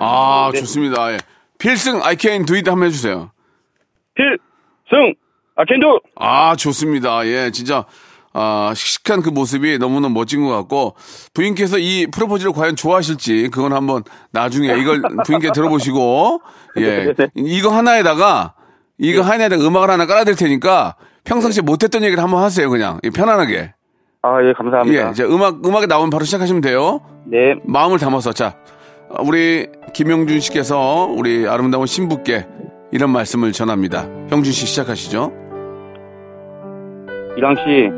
[0.00, 0.58] 아 네.
[0.60, 1.12] 좋습니다.
[1.12, 1.18] 예.
[1.58, 3.30] 필승 I can do it 한번 해주세요.
[4.14, 5.14] 필승
[5.56, 7.26] 아켄두 아, 좋습니다.
[7.26, 7.84] 예, 진짜,
[8.32, 10.94] 아, 씩씩한 그 모습이 너무너무 멋진 것 같고,
[11.34, 16.40] 부인께서 이 프로포즈를 과연 좋아하실지, 그건 한번 나중에 이걸 부인께 들어보시고,
[16.80, 18.54] 예, 이거 하나에다가,
[18.98, 22.98] 이거 하나에다가 음악을 하나 깔아드릴 테니까, 평상시에 못했던 얘기를 한번 하세요, 그냥.
[23.04, 23.74] 예, 편안하게.
[24.24, 25.06] 아 예 감사합니다.
[25.06, 27.00] 예, 이제 음악, 음악에 나오면 바로 시작하시면 돼요.
[27.26, 28.56] 네 마음을 담아서, 자,
[29.18, 32.46] 우리 김영준 씨께서 우리 아름다운 신부께
[32.92, 34.08] 이런 말씀을 전합니다.
[34.30, 35.41] 형준 씨 시작하시죠.
[37.36, 37.90] 이랑 씨,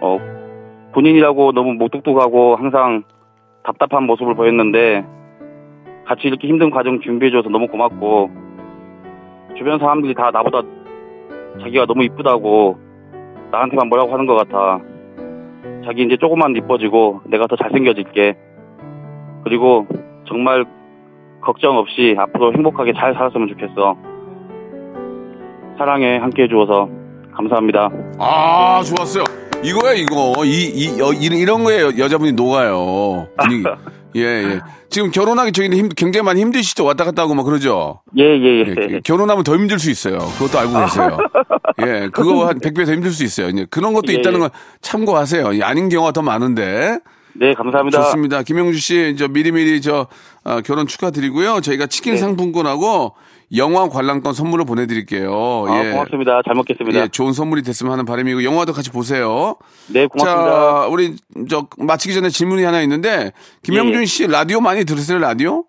[0.00, 0.18] 어,
[0.92, 3.02] 본인이라고 너무 목뚝뚝하고 항상
[3.62, 5.04] 답답한 모습을 보였는데
[6.06, 8.30] 같이 이렇게 힘든 과정 준비해줘서 너무 고맙고
[9.56, 10.62] 주변 사람들이 다 나보다
[11.60, 12.78] 자기가 너무 이쁘다고
[13.50, 14.80] 나한테만 뭐라고 하는 것 같아.
[15.84, 18.36] 자기 이제 조금만 이뻐지고 내가 더 잘생겨질게.
[19.44, 19.86] 그리고
[20.26, 20.64] 정말
[21.40, 23.96] 걱정 없이 앞으로 행복하게 잘 살았으면 좋겠어.
[25.78, 26.97] 사랑해 함께 해주어서
[27.42, 27.88] 감사합니다.
[28.18, 29.22] 아, 좋았어요.
[29.62, 30.34] 이거야, 이거.
[30.44, 33.28] 이, 이, 여, 이- 이런 거에 여- 여자분이 녹아요.
[33.40, 33.64] 분위기.
[34.16, 34.60] 예, 예.
[34.90, 36.84] 지금 결혼하기 전에 힘, 굉장히 많이 힘드시죠?
[36.84, 38.00] 왔다 갔다 하고 막 그러죠?
[38.16, 39.00] 예, 예, 예, 예.
[39.04, 40.18] 결혼하면 더 힘들 수 있어요.
[40.38, 41.18] 그것도 알고 계세요.
[41.86, 43.48] 예, 그거 한 100배 더 힘들 수 있어요.
[43.48, 44.40] 이제 그런 것도 예, 있다는 예.
[44.40, 45.52] 건 참고하세요.
[45.52, 46.98] 이 아닌 경우가 더 많은데.
[47.34, 48.02] 네, 감사합니다.
[48.02, 48.42] 좋습니다.
[48.42, 50.08] 김영주 씨, 저 미리미리 저
[50.42, 51.60] 아, 결혼 축하드리고요.
[51.60, 52.18] 저희가 치킨 네.
[52.18, 53.14] 상품권하고
[53.56, 55.64] 영화 관람권 선물로 보내드릴게요.
[55.68, 55.90] 아, 예.
[55.92, 56.42] 고맙습니다.
[56.44, 57.00] 잘 먹겠습니다.
[57.00, 59.56] 예, 좋은 선물이 됐으면 하는 바람이고 영화도 같이 보세요.
[59.88, 60.50] 네, 고맙습니다.
[60.50, 61.16] 자, 우리
[61.48, 63.32] 저 마치기 전에 질문이 하나 있는데
[63.62, 64.04] 김영준 예, 예.
[64.04, 65.64] 씨 라디오 많이 들으세요 라디오?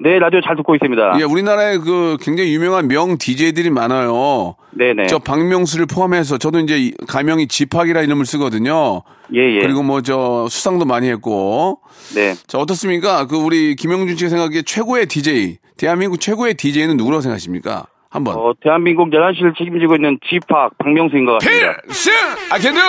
[0.00, 1.18] 네, 라디오 잘 듣고 있습니다.
[1.18, 4.54] 예, 우리나라에 그 굉장히 유명한 명 DJ들이 많아요.
[4.70, 5.06] 네네.
[5.08, 9.02] 저 박명수를 포함해서 저도 이제 이 가명이 지팍이라 이름을 쓰거든요.
[9.34, 9.58] 예, 예.
[9.60, 11.80] 그리고 뭐 저 수상도 많이 했고.
[12.14, 12.34] 네.
[12.46, 13.26] 자, 어떻습니까?
[13.26, 17.86] 그 우리 김영준 씨가 생각하기에 최고의 DJ, 대한민국 최고의 DJ는 누구라고 생각하십니까?
[18.10, 18.36] 한번.
[18.36, 21.76] 어, 대한민국 11시를 책임지고 있는 지팍 박명수인 것 같습니다.
[21.82, 22.12] 필승!
[22.50, 22.80] 아캔도!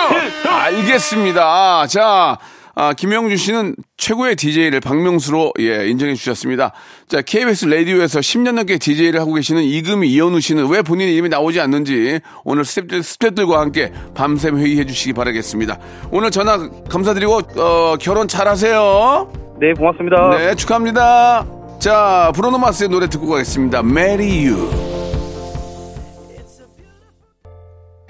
[0.48, 1.86] 알겠습니다.
[1.88, 2.38] 자,
[2.74, 6.72] 아, 김영준 씨는 최고의 DJ를 박명수로 예, 인정해 주셨습니다.
[7.08, 11.60] 자, KBS 라디오에서 10년 넘게 DJ를 하고 계시는 이금희 이현우 씨는 왜 본인 이름이 나오지
[11.60, 15.78] 않는지 오늘 스태프들, 스태프들과 함께 밤샘 회의해 주시기 바라겠습니다.
[16.10, 16.56] 오늘 전화
[16.88, 19.32] 감사드리고 어, 결혼 잘하세요.
[19.60, 20.30] 네, 고맙습니다.
[20.30, 21.59] 네, 축하합니다.
[21.80, 23.78] 자, 브로노마스의 노래 듣고 가겠습니다.
[23.78, 24.70] Marry You.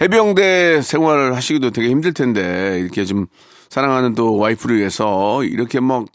[0.01, 3.27] 해병대 생활을 하시기도 되게 힘들 텐데, 이렇게 좀
[3.69, 6.07] 사랑하는 또 와이프를 위해서 이렇게 막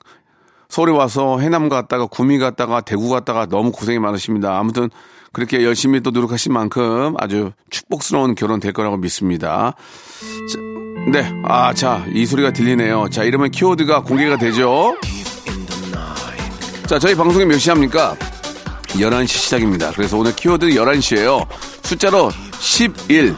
[0.68, 4.60] 서울에 와서 해남 갔다가 구미 갔다가 대구 갔다가 너무 고생이 많으십니다.
[4.60, 4.90] 아무튼
[5.32, 9.76] 그렇게 열심히 또 노력하신 만큼 아주 축복스러운 결혼 될 거라고 믿습니다.
[10.52, 10.60] 자,
[11.10, 11.32] 네.
[11.46, 13.08] 아, 자, 이 소리가 들리네요.
[13.12, 14.98] 자, 이러면 키워드가 공개가 되죠.
[16.88, 18.16] 자, 저희 방송이 몇 시 합니까?
[18.90, 19.92] 11시 시작입니다.
[19.92, 21.46] 그래서 오늘 키워드는 11시예요.
[21.84, 23.36] 숫자로 11.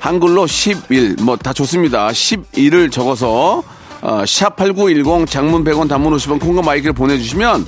[0.00, 1.16] 한글로 11.
[1.20, 2.08] 뭐 다 좋습니다.
[2.08, 3.62] 11을 적어서
[4.00, 7.66] 어, 샵8910 장문 100원 단문 50원 콩과 마이크를 보내주시면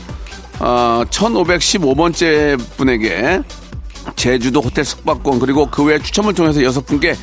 [0.61, 3.43] 어, 1515번째 분에게
[4.17, 7.17] 제주도 호텔 숙박권 그리고 그 외 추첨을 통해서 여섯 분께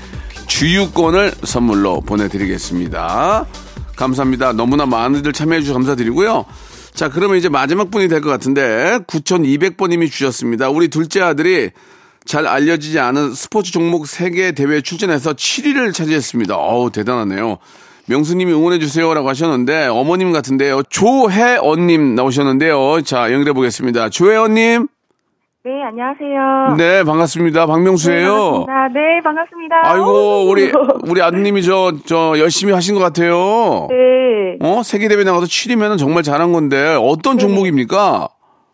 [0.48, 3.46] 주유권을 선물로 보내드리겠습니다.
[3.98, 4.54] 감사합니다.
[4.54, 6.46] 너무나 많은들 참여해주셔서 감사드리고요.
[6.94, 10.70] 자, 그러면 이제 마지막 분이 될 것 같은데 9200번님이 주셨습니다.
[10.70, 11.72] 우리 둘째 아들이
[12.26, 16.56] 잘 알려지지 않은 스포츠 종목 세계 대회에 출전해서 7위를 차지했습니다.
[16.56, 17.58] 어우, 대단하네요.
[18.08, 20.84] 명수님이 응원해주세요라고 하셨는데 어머님 같은데요.
[20.90, 23.02] 조혜언님 나오셨는데요.
[23.04, 24.10] 자, 연결해 보겠습니다.
[24.10, 24.88] 조혜언님.
[25.64, 26.76] 네, 안녕하세요.
[26.76, 27.68] 네, 반갑습니다.
[27.68, 28.26] 박명수예요.
[28.26, 28.88] 네, 반갑습니다.
[28.88, 29.76] 네, 반갑습니다.
[29.84, 30.72] 아이고, 우리,
[31.08, 33.88] 우리 아드님이 저, 저, 열심히 하신 것 같아요.
[33.92, 34.58] 네.
[34.60, 34.82] 어?
[34.82, 38.28] 세계 대회 나가서 7위면 정말 잘한 건데, 어떤 종목입니까?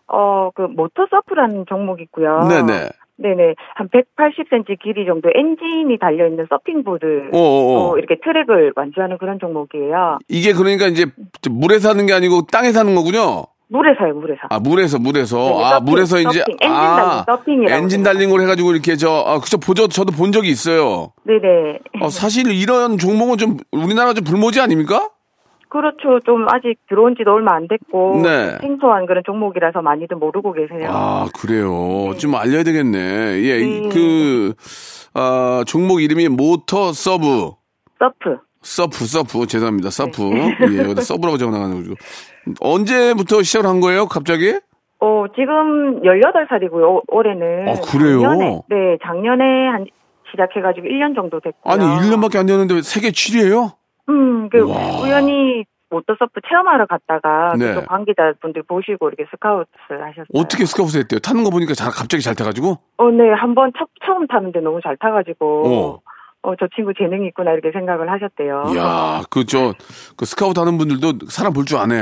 [0.07, 2.47] 어, 그 motor surf라는 종목이 있고요.
[2.47, 2.87] 네 네.
[3.17, 3.55] 네네.
[3.75, 7.31] 한 180cm 길이 정도 엔진이 달려 있는 서핑보드.
[7.33, 7.89] 어어어.
[7.89, 10.19] 어, 이렇게 트랙을 완주하는 그런 종목이에요.
[10.29, 11.05] 이게 그러니까 이제
[11.49, 13.47] 물에 사는 게 아니고 땅에 사는 거군요?
[13.69, 14.41] 물에서요, 물에서.
[14.49, 15.37] 아, 물에서, 물에서.
[15.37, 16.39] 네, 아, 서핑, 물에서 이제.
[16.39, 20.11] 서핑, 엔진 아, 달린 서핑이라고 엔진 달린 걸 해가지고 이렇게 저, 아, 그저 보저, 저도
[20.13, 21.11] 본 적이 있어요.
[21.25, 21.79] 네네.
[22.01, 25.09] 어, 사실 이런 종목은 좀 우리나라 좀 불모지 아닙니까?
[25.69, 26.21] 그렇죠.
[26.25, 28.21] 좀 아직 들어온 지도 얼마 안 됐고.
[28.23, 28.57] 네.
[28.61, 30.89] 생소한 그런 종목이라서 많이들 모르고 계세요.
[30.89, 32.13] 아, 그래요.
[32.17, 32.97] 좀 알려야 되겠네.
[32.99, 33.89] 예, 이- 네.
[33.89, 34.53] 그,
[35.13, 37.51] 아, 종목 이름이 모터 서브.
[37.99, 38.37] Surf.
[38.67, 39.47] Surf, surf.
[39.47, 39.89] 죄송합니다.
[39.89, 40.21] Surf.
[40.21, 40.57] 네.
[40.71, 41.95] 예, 여기다 서브라고 적어놔가지고.
[42.59, 44.59] 언제부터 시작을 한 거예요, 갑자기?
[44.99, 47.69] 어, 지금 18살이고요, 올해는.
[47.69, 48.21] 아, 그래요?
[48.21, 49.85] 작년에, 네, 작년에 한,
[50.31, 51.73] 시작해가지고 1년 정도 됐고요.
[51.73, 53.73] 아니, 1년밖에 안 됐는데 세계 7위예요
[54.09, 55.01] 음, 그, 와.
[55.01, 57.75] 우연히 motor surf 체험하러 갔다가, 네.
[57.75, 60.25] 그 관계자분들 보시고 이렇게 스카우트를 하셨어요.
[60.33, 61.19] 어떻게 스카우트 했대요?
[61.19, 62.77] 타는 거 보니까 잘, 갑자기 잘 타가지고?
[62.97, 66.01] 어, 네, 한번 처, 처음 타는데 너무 잘 타가지고, 어.
[66.47, 68.71] 어, 저 친구 재능이 있구나, 이렇게 생각을 하셨대요.
[68.73, 69.73] 이야, 그, 저,
[70.15, 71.95] 그 스카우트 하는 분들도 사람 볼 줄 아네.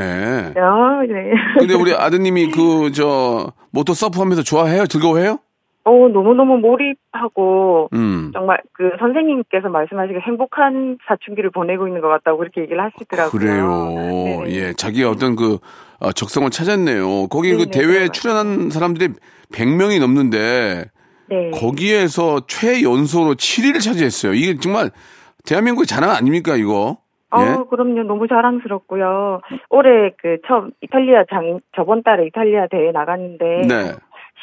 [0.56, 1.32] 어, 네.
[1.58, 4.86] 근데 우리 아드님이 그, 저, 모터 서프 하면서 좋아해요?
[4.86, 5.40] 즐거워해요?
[5.86, 8.30] 어, 너무너무 몰입하고, 음.
[8.34, 13.32] 정말 그 선생님께서 말씀하시기 행복한 사춘기를 보내고 있는 것 같다고 그렇게 얘기를 하시더라고요.
[13.32, 14.44] 그래요.
[14.46, 14.52] 네네.
[14.52, 15.58] 예, 자기의 어떤 그
[16.00, 17.30] 어, 적성을 찾았네요.
[17.30, 18.08] 거기 그 네네, 대회에 네.
[18.10, 19.10] 출연한 사람들이
[19.54, 20.86] 100명이 넘는데
[21.28, 21.52] 네.
[21.52, 24.34] 거기에서 최연소로 7위를 차지했어요.
[24.34, 24.92] 이게 정말
[25.46, 26.98] 대한민국의 자랑 아닙니까, 이거?
[27.38, 27.42] 예?
[27.50, 28.04] 어, 그럼요.
[28.04, 29.42] 너무 자랑스럽고요.
[29.70, 33.92] 올해 그 처음 이탈리아 장 저번 달에 이탈리아 대회 나갔는데 네.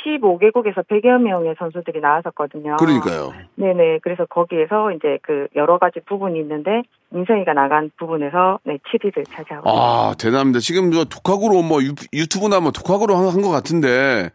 [0.04, 2.76] 15개국에서 100여 명의 선수들이 나왔었거든요.
[2.76, 3.32] 그러니까요.
[3.54, 4.00] 네네.
[4.02, 10.14] 그래서 거기에서 이제 그 여러 가지 부분이 있는데 민성이가 나간 부분에서 네 7위를 차지하고 아,
[10.18, 10.58] 대단합니다.
[10.58, 14.30] 지금 저 독학으로 뭐 유, 유튜브나 뭐 독학으로 한 것 같은데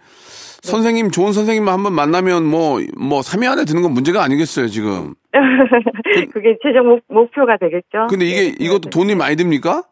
[0.67, 5.13] 선생님, 좋은 선생님만 한번 만나면 뭐, 뭐 3위 안에 드는 건 문제가 아니겠어요, 지금.
[6.33, 8.07] 그게 최종 목, 목표가 되겠죠.
[8.09, 8.89] 근데 이게 네, 이것도 네.
[8.89, 9.83] 돈이 많이 듭니까?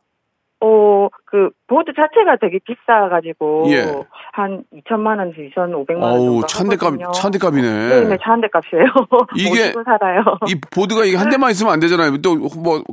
[0.62, 3.82] 어, 그 보드 자체가 되게 비싸가지고 예.
[4.32, 6.42] 한 2천만 원에서 2,500만 원 정도
[6.80, 7.12] 하거든요.
[7.12, 7.62] 차한대값이네.
[7.90, 8.86] 네, 네, 차한대 값이에요.
[9.36, 10.24] 이게- 살아요.
[10.48, 12.18] 이 보드가 이게 한 대만 있으면 안 되잖아요.
[12.22, 12.84] 또뭐뭐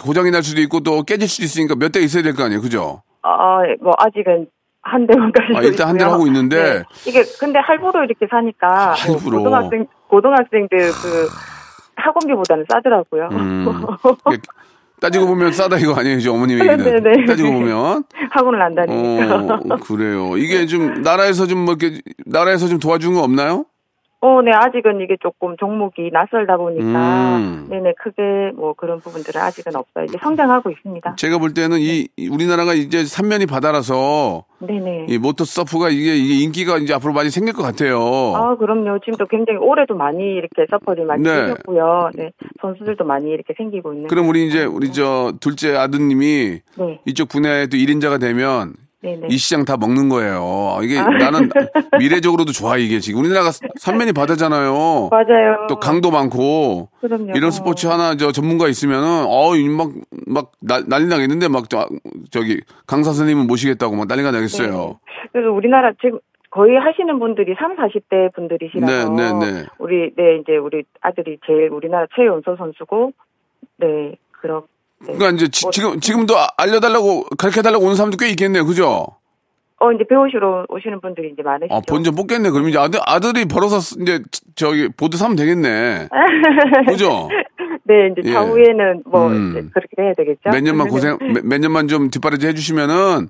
[0.00, 3.02] 고장이 날 수도 있고 또 깨질 수도 있으니까 몇 대 있어야 될 거 아니에요, 그죠?
[3.22, 4.46] 아, 뭐 아직은
[4.82, 6.12] 한 대만 가지고 아, 일단 한 대를.
[6.12, 6.56] 하고 있는데.
[6.78, 6.82] 네.
[7.06, 9.38] 이게 근데 할부로 이렇게 사니까 뭐 할부로.
[9.38, 11.28] 고등학생 고등학생들 그
[11.96, 13.28] 학원비보다는 싸더라고요.
[13.32, 13.66] 음.
[14.28, 14.38] 이게
[15.00, 16.76] 따지고 보면 싸다 이거 아니에요, 어머님 얘기는.
[17.00, 17.26] 네네.
[17.26, 18.04] 따지고 보면.
[18.30, 19.36] 학원을 안 다니니까.
[19.36, 20.36] 어, 그래요.
[20.36, 23.64] 이게 좀 나라에서 좀 뭐 이렇게 나라에서 좀 도와준 거 없나요?
[24.20, 27.66] 어, 네, 아직은 이게 조금 종목이 낯설다 보니까, 음.
[27.70, 30.06] 네네, 크게 뭐 그런 부분들은 아직은 없어요.
[30.06, 31.14] 이제 성장하고 있습니다.
[31.14, 35.06] 제가 볼 때는 이이 우리나라가 이제 삼면이 바다라서 네네.
[35.08, 37.96] 이 모터 서프가 이게, 이게 인기가 이제 앞으로 많이 생길 것 같아요.
[38.34, 38.98] 아, 그럼요.
[39.04, 41.30] 지금도 굉장히 올해도 많이 이렇게 서퍼들이 많이 네.
[41.30, 42.10] 생겼고요.
[42.16, 42.32] 네.
[42.60, 44.08] 선수들도 많이 이렇게 생기고 있는.
[44.08, 47.00] 그럼 우리 이제 우리 저 둘째 아드님이 네.
[47.04, 49.28] 이쪽 분야에 또 1인자가 되면 네네.
[49.30, 50.78] 이 시장 다 먹는 거예요.
[50.82, 51.50] 이게 나는
[51.98, 55.08] 미래적으로도 좋아 이게 지금 우리나라가 삼면이 바다잖아요.
[55.10, 55.66] 맞아요.
[55.68, 57.32] 또 강도 많고 그럼요.
[57.36, 60.52] 이런 스포츠 하나 저 전문가 있으면은 어막막
[60.88, 61.88] 난리 나겠는데 막 저,
[62.30, 64.70] 저기 강사 선생님을 모시겠다고 막 난리가 나겠어요.
[64.70, 65.28] 네.
[65.32, 66.18] 그래서 우리나라 지금
[66.50, 69.66] 거의 하시는 분들이 3, 40대 분들이시라서 네, 네, 네.
[69.78, 73.12] 우리 네 이제 우리 아들이 제일 우리나라 최연소 선수고
[73.76, 74.64] 네 그렇
[75.00, 79.06] 그러니까 이제 지, 금 지금도 아- 알려달라고 가르쳐 달라고 오는 사람도 꽤 있겠네요, 그죠?
[79.80, 81.72] 어 이제 배우시러 오시는 분들이 이제 많으시죠.
[81.72, 82.50] 아 본전 뽑겠네.
[82.50, 84.20] 그러면 이제 아들 아들이 벌어서 쓰- 이제
[84.56, 86.08] 저기 보드 사면 되겠네.
[86.88, 87.28] 그죠?
[87.84, 88.32] 네 이제 예.
[88.32, 89.50] 차후에는 뭐 음.
[89.52, 90.50] 이제 그렇게 해야 되겠죠.
[90.50, 93.28] 몇 년만 고생, 몇, 몇 년만 좀 뒷바라지 해주시면은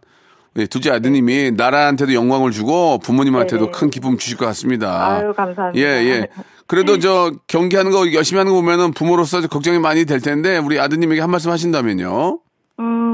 [0.57, 3.71] 예, 둘째 아드님이 나라한테도 영광을 주고 부모님한테도 네네.
[3.79, 5.07] 큰 기쁨 주실 것 같습니다.
[5.19, 5.79] 아유 감사합니다.
[5.79, 6.29] 예, 예.
[6.69, 11.21] 그래도 저 경기하는 거 열심히 하는 거 보면은 부모로서 걱정이 많이 될 텐데 우리 아드님에게
[11.21, 12.41] 한 말씀 하신다면요.
[12.81, 13.09] 음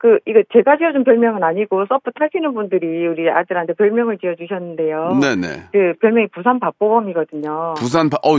[0.00, 5.18] 그 이거 제가 지어준 별명은 아니고 서프 타시는 분들이 우리 아들한테 별명을 지어주셨는데요.
[5.20, 5.64] 네네.
[5.72, 7.74] 그 별명이 부산 밥보검이거든요.
[7.76, 8.38] 부산, 바, 어,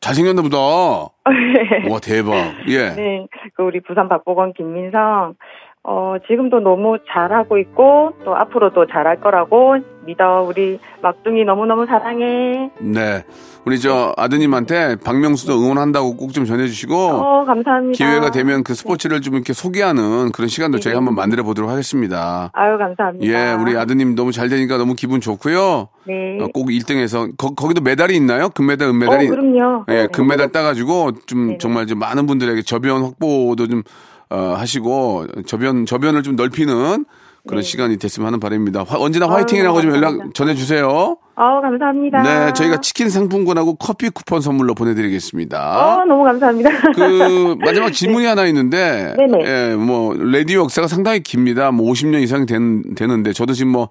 [0.00, 0.56] 잘생겼나 보다.
[1.92, 2.34] 와, 대박.
[2.68, 2.94] 예.
[2.96, 5.34] 네, 그 우리 부산 박보건 김민성
[5.82, 12.70] 어 지금도 너무 잘하고 있고 또 앞으로도 잘할 거라고 믿어 우리 막둥이 너무 너무 사랑해.
[12.80, 13.22] 네.
[13.64, 16.94] 우리 저 아드님한테 박명수도 응원한다고 꼭 좀 전해주시고.
[16.96, 17.96] 어 감사합니다.
[17.96, 20.96] 기회가 되면 그 스포츠를 좀 이렇게 소개하는 그런 시간도 저희 네.
[20.96, 22.50] 한번 만들어 보도록 하겠습니다.
[22.52, 23.24] 아유 감사합니다.
[23.26, 25.88] 예, 우리 아드님 너무 잘 되니까 너무 기분 좋고요.
[26.08, 26.38] 네.
[26.40, 28.48] 어, 꼭 1등해서 거, 기도 메달이 있나요?
[28.48, 29.26] 금메달, 은메달이?
[29.28, 29.84] 어 그럼요.
[29.90, 31.58] 예, 금메달 따가지고 좀 네네.
[31.58, 33.82] 정말 좀 많은 분들에게 저변 확보도 좀
[34.30, 37.04] 어, 하시고 저변 저변을 좀 넓히는
[37.46, 38.84] 그런 시간이 됐으면 하는 바람입니다.
[38.84, 40.06] 화- 언제나 화이팅이라고 좀 연락 네.
[40.18, 40.32] 감사합니다.
[40.34, 41.16] 전해주세요.
[41.36, 42.22] 아우 감사합니다.
[42.22, 45.98] 네, 저희가 치킨 상품권하고 커피 쿠폰 선물로 보내드리겠습니다.
[46.00, 46.70] 어 너무 감사합니다.
[46.94, 49.38] 그 마지막 질문이 하나 있는데, 네네.
[49.72, 51.70] 예, 뭐 라디오 역사가 상당히 깁니다.
[51.72, 53.88] 뭐 50년 이상이 된, 되는데 저도 지금 뭐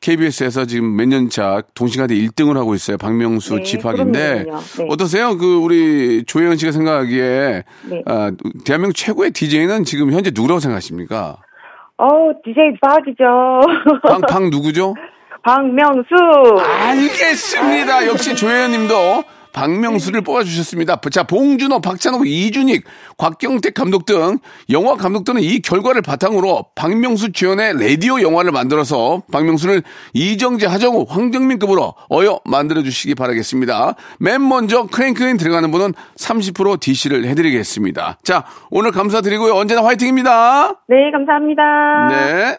[0.00, 2.96] KBS에서 지금 몇 년 차 동시간대 1등을 하고 있어요.
[2.96, 4.12] 박명수 네, 그럼요.
[4.12, 4.86] 네.
[4.88, 5.36] 어떠세요?
[5.36, 8.02] 그 우리 조혜연 씨가 생각하기에 네.
[8.06, 8.30] 아,
[8.64, 11.38] 대한민국 최고의 DJ는 지금 현재 누구라고 생각하십니까?
[11.98, 13.24] 어 DJ 박이죠.
[14.02, 14.94] 방, 방 누구죠?
[15.42, 16.14] 박명수.
[16.86, 18.06] 알겠습니다.
[18.06, 19.24] 역시 조혜연님도
[19.58, 21.00] 박명수를 뽑아주셨습니다.
[21.10, 22.84] 자, 봉준호, 박찬욱, 이준익,
[23.16, 24.38] 곽경택 감독 등
[24.70, 29.82] 영화 감독들은 이 결과를 바탕으로 박명수 주연의 라디오 영화를 만들어서 박명수를
[30.14, 33.96] 이정재, 하정우, 황정민급으로 어여 만들어주시기 바라겠습니다.
[34.20, 38.18] 맨 먼저 크랭크인 들어가는 분은 30% DC를 해드리겠습니다.
[38.22, 39.54] 자, 오늘 감사드리고요.
[39.54, 40.82] 언제나 화이팅입니다.
[40.86, 41.62] 네 감사합니다.
[42.10, 42.58] 네.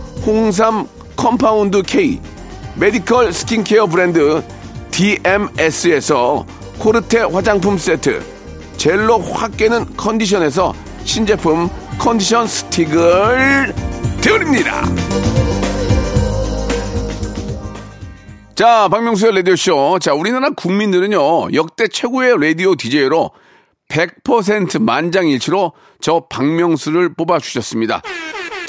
[0.25, 2.19] 홍삼 컴파운드 K
[2.75, 4.43] 메디컬 스킨케어 브랜드
[4.91, 6.45] DMS에서
[6.79, 8.23] 코르테 화장품 세트
[8.77, 13.73] 젤로 확 깨는 컨디션에서 신제품 컨디션 스틱을
[14.21, 14.83] 드립니다.
[18.55, 19.99] 자, 박명수의 라디오쇼.
[19.99, 23.31] 자, 우리나라 국민들은요, 역대 최고의 라디오 DJ로
[23.87, 28.01] 100% 만장일치로 저 박명수를 뽑아주셨습니다.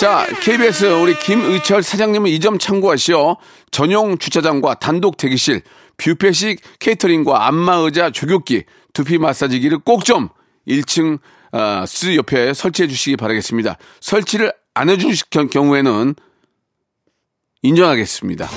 [0.03, 3.37] 자, KBS 우리 김의철 사장님은 이 점 참고하시오.
[3.71, 5.63] 전용 주차장과 단독 대기실,
[5.97, 10.29] 뷔페식 케이터링과 안마의자 조교기, 두피 마사지기를 꼭 좀
[10.67, 11.21] 1층
[11.53, 13.77] 아, 스 옆에 설치해 주시기 바라겠습니다.
[14.01, 16.17] 설치를 안 해주실 경- 경우에는
[17.63, 18.49] 인정하겠습니다.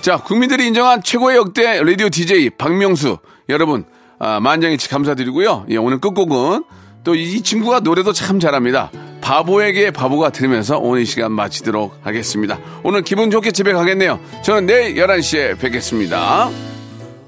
[0.00, 3.18] 자, 국민들이 인정한 최고의 역대 라디오 DJ 박명수
[3.50, 3.84] 여러분
[4.18, 5.66] 아, 만장일치 감사드리고요.
[5.68, 6.64] 예, 오늘 끝곡은
[7.04, 8.90] 또 이 친구가 노래도 참 잘합니다.
[9.26, 12.60] 바보에게 바보가 들으면서 오늘 이 시간 마치도록 하겠습니다.
[12.84, 14.20] 오늘 기분 좋게 집에 가겠네요.
[14.44, 16.75] 저는 내일 11시에 뵙겠습니다.